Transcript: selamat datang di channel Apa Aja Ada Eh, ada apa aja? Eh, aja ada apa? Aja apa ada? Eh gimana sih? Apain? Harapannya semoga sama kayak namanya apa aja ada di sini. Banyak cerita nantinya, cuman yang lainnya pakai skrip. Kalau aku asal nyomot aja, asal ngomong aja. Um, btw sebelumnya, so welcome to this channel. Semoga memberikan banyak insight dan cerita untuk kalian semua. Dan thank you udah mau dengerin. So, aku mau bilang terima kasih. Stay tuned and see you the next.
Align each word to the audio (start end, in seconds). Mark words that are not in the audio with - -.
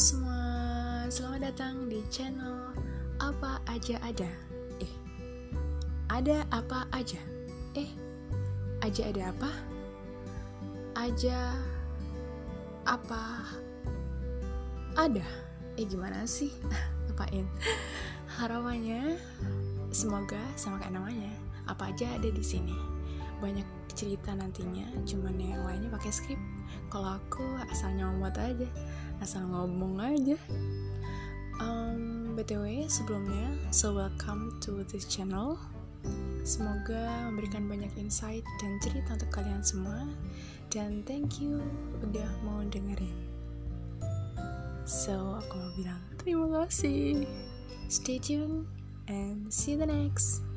selamat 0.00 1.52
datang 1.52 1.84
di 1.92 2.00
channel 2.08 2.72
Apa 3.20 3.60
Aja 3.68 4.00
Ada 4.00 4.32
Eh, 4.80 4.88
ada 6.08 6.40
apa 6.48 6.88
aja? 6.88 7.20
Eh, 7.76 7.92
aja 8.80 9.12
ada 9.12 9.28
apa? 9.28 9.50
Aja 10.96 11.52
apa 12.88 13.44
ada? 14.96 15.20
Eh 15.76 15.84
gimana 15.84 16.24
sih? 16.24 16.48
Apain? 17.12 17.44
Harapannya 18.40 19.20
semoga 19.92 20.40
sama 20.56 20.80
kayak 20.80 20.96
namanya 20.96 21.28
apa 21.68 21.92
aja 21.92 22.08
ada 22.16 22.32
di 22.32 22.40
sini. 22.40 22.72
Banyak 23.44 23.68
cerita 23.92 24.32
nantinya, 24.32 24.88
cuman 25.04 25.36
yang 25.36 25.60
lainnya 25.68 25.92
pakai 25.92 26.08
skrip. 26.08 26.40
Kalau 26.88 27.20
aku 27.20 27.44
asal 27.68 27.92
nyomot 27.92 28.32
aja, 28.32 28.64
asal 29.20 29.44
ngomong 29.46 30.00
aja. 30.00 30.36
Um, 31.60 32.32
btw 32.34 32.88
sebelumnya, 32.88 33.52
so 33.68 33.92
welcome 33.92 34.56
to 34.64 34.80
this 34.88 35.04
channel. 35.04 35.60
Semoga 36.40 37.28
memberikan 37.28 37.68
banyak 37.68 37.92
insight 38.00 38.42
dan 38.64 38.80
cerita 38.80 39.14
untuk 39.14 39.30
kalian 39.30 39.60
semua. 39.60 40.08
Dan 40.72 41.04
thank 41.04 41.38
you 41.38 41.60
udah 42.00 42.30
mau 42.42 42.64
dengerin. 42.64 43.12
So, 44.88 45.38
aku 45.38 45.54
mau 45.54 45.70
bilang 45.76 46.02
terima 46.18 46.46
kasih. 46.64 47.28
Stay 47.92 48.18
tuned 48.18 48.66
and 49.06 49.52
see 49.52 49.76
you 49.76 49.78
the 49.78 49.86
next. 49.86 50.49